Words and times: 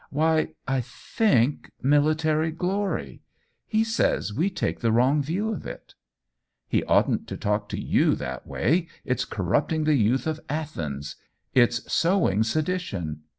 "Why, 0.09 0.55
I 0.67 0.81
think, 0.81 1.69
military 1.79 2.49
glory. 2.49 3.21
He 3.67 3.83
says 3.83 4.33
we 4.33 4.49
take 4.49 4.79
the 4.79 4.91
wrong 4.91 5.21
view 5.21 5.53
of 5.53 5.67
it," 5.67 5.93
"He 6.67 6.83
oughtn't 6.85 7.27
to 7.27 7.37
talk 7.37 7.69
to 7.69 7.79
you 7.79 8.15
that 8.15 8.47
way. 8.47 8.87
It's 9.05 9.25
corrupting 9.25 9.83
the 9.83 9.93
youth 9.93 10.25
of 10.25 10.39
Athens. 10.49 11.17
It's 11.53 11.93
sowing 11.93 12.41
sedition." 12.41 13.19